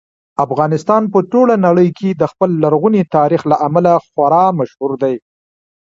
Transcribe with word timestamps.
افغانستان 0.45 1.03
په 1.13 1.19
ټوله 1.31 1.55
نړۍ 1.67 1.89
کې 1.97 2.09
د 2.13 2.23
خپل 2.31 2.49
لرغوني 2.63 3.01
تاریخ 3.15 3.41
له 3.51 3.55
امله 3.67 3.91
خورا 4.07 4.45
مشهور 4.59 4.91
دی. 5.03 5.15